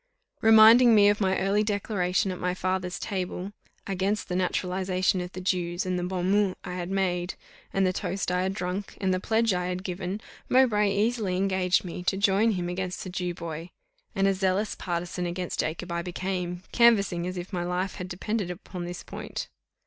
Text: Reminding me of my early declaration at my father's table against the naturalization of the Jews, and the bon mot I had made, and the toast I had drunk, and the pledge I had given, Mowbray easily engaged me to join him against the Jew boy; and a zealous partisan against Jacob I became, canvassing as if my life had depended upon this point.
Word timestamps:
Reminding 0.41 0.95
me 0.95 1.09
of 1.09 1.21
my 1.21 1.37
early 1.39 1.61
declaration 1.63 2.31
at 2.31 2.39
my 2.39 2.55
father's 2.55 2.97
table 2.97 3.51
against 3.85 4.29
the 4.29 4.35
naturalization 4.35 5.21
of 5.21 5.31
the 5.33 5.41
Jews, 5.41 5.85
and 5.85 5.99
the 5.99 6.03
bon 6.03 6.31
mot 6.31 6.57
I 6.63 6.73
had 6.73 6.89
made, 6.89 7.35
and 7.71 7.85
the 7.85 7.93
toast 7.93 8.31
I 8.31 8.41
had 8.41 8.55
drunk, 8.55 8.97
and 8.99 9.13
the 9.13 9.19
pledge 9.19 9.53
I 9.53 9.67
had 9.67 9.83
given, 9.83 10.19
Mowbray 10.49 10.91
easily 10.91 11.37
engaged 11.37 11.85
me 11.85 12.01
to 12.05 12.17
join 12.17 12.53
him 12.53 12.67
against 12.67 13.03
the 13.03 13.11
Jew 13.11 13.35
boy; 13.35 13.69
and 14.15 14.25
a 14.27 14.33
zealous 14.33 14.73
partisan 14.73 15.27
against 15.27 15.59
Jacob 15.59 15.91
I 15.91 16.01
became, 16.01 16.63
canvassing 16.71 17.27
as 17.27 17.37
if 17.37 17.53
my 17.53 17.63
life 17.63 17.97
had 17.97 18.07
depended 18.07 18.49
upon 18.49 18.85
this 18.85 19.03
point. 19.03 19.49